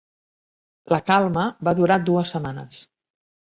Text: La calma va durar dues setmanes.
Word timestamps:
La 0.93 0.99
calma 1.09 1.43
va 1.69 1.75
durar 1.81 1.99
dues 2.09 2.33
setmanes. 2.37 2.83